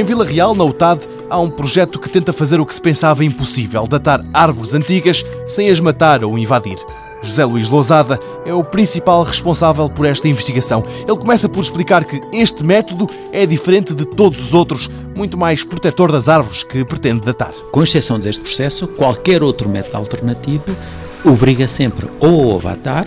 [0.00, 3.22] Em Vila Real, na UTAD, há um projeto que tenta fazer o que se pensava
[3.22, 6.78] impossível: datar árvores antigas sem as matar ou invadir.
[7.20, 10.82] José Luís Lousada é o principal responsável por esta investigação.
[11.06, 15.62] Ele começa por explicar que este método é diferente de todos os outros, muito mais
[15.62, 17.52] protetor das árvores que pretende datar.
[17.70, 20.74] Com exceção deste processo, qualquer outro método alternativo
[21.26, 23.06] obriga sempre ou a datar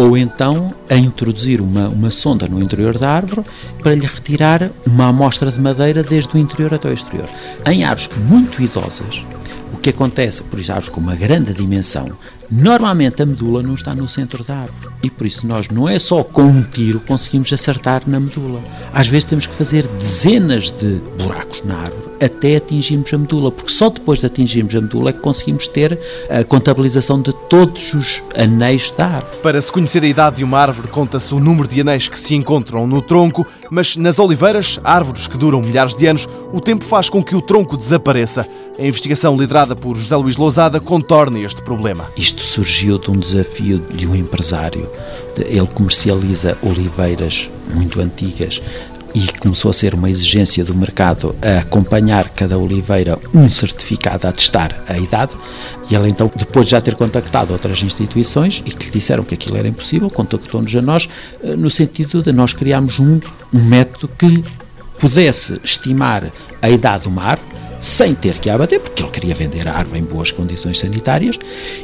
[0.00, 3.42] ou então a introduzir uma, uma sonda no interior da árvore
[3.82, 7.28] para lhe retirar uma amostra de madeira desde o interior até o exterior.
[7.66, 9.22] Em árvores muito idosas,
[9.74, 12.16] o que acontece, por isso, árvores com uma grande dimensão,
[12.52, 16.00] Normalmente a medula não está no centro da árvore e por isso nós não é
[16.00, 18.60] só com um tiro conseguimos acertar na medula.
[18.92, 23.72] Às vezes temos que fazer dezenas de buracos na árvore até atingirmos a medula, porque
[23.72, 25.98] só depois de atingirmos a medula é que conseguimos ter
[26.28, 29.36] a contabilização de todos os anéis da árvore.
[29.42, 32.34] Para se conhecer a idade de uma árvore, conta-se o número de anéis que se
[32.34, 37.08] encontram no tronco, mas nas oliveiras, árvores que duram milhares de anos, o tempo faz
[37.08, 38.46] com que o tronco desapareça.
[38.78, 42.06] A investigação liderada por José Luís Lousada contorna este problema.
[42.16, 44.88] Isto surgiu de um desafio de um empresário.
[45.36, 48.60] Ele comercializa oliveiras muito antigas
[49.14, 54.32] e começou a ser uma exigência do mercado a acompanhar cada oliveira um certificado a
[54.32, 55.32] testar a idade.
[55.90, 59.34] E ele então, depois de já ter contactado outras instituições e que lhe disseram que
[59.34, 61.08] aquilo era impossível, contactou-nos a nós
[61.42, 63.20] eh, no sentido de nós criarmos um,
[63.52, 64.44] um método que
[65.00, 66.30] pudesse estimar
[66.60, 67.38] a idade do mar
[67.80, 71.38] sem ter que abater, porque ele queria vender a árvore em boas condições sanitárias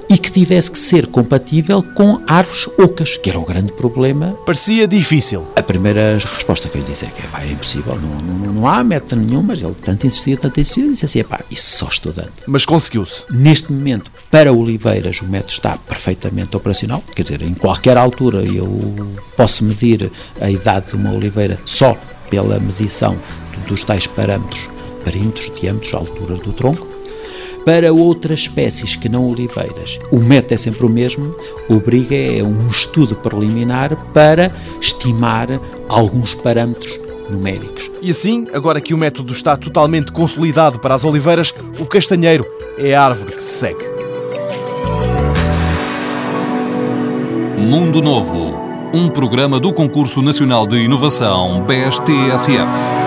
[0.08, 4.36] e que tivesse que ser compatível com árvores ocas, que era o grande problema.
[4.44, 5.46] Parecia difícil.
[5.56, 8.84] A primeira resposta que eu lhe disse é que é impossível, não, não, não há
[8.84, 12.32] método nenhum, mas ele tanto insistia, tanto insistia, e disse assim, pá, isso só estudando.
[12.46, 13.24] Mas conseguiu-se.
[13.30, 19.14] Neste momento, para oliveiras, o método está perfeitamente operacional, quer dizer, em qualquer altura eu
[19.36, 21.96] posso medir a idade de uma oliveira só
[22.28, 23.16] pela medição
[23.68, 24.75] dos tais parâmetros
[25.06, 26.88] perímetros, diâmetros, alturas do tronco.
[27.64, 31.34] Para outras espécies que não oliveiras, o método é sempre o mesmo,
[31.68, 35.48] obriga é um estudo preliminar para estimar
[35.88, 37.90] alguns parâmetros numéricos.
[38.00, 42.44] E assim, agora que o método está totalmente consolidado para as oliveiras, o castanheiro
[42.78, 43.84] é a árvore que se segue.
[47.58, 48.54] Mundo Novo,
[48.92, 53.05] um programa do Concurso Nacional de Inovação BSTSF.